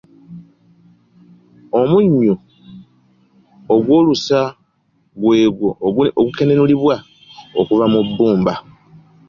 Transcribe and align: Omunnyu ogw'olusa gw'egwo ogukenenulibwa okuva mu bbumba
Omunnyu 1.79 2.33
ogw'olusa 3.73 4.39
gw'egwo 5.19 5.69
ogukenenulibwa 6.19 6.95
okuva 7.59 7.85
mu 7.93 7.99
bbumba 8.07 8.53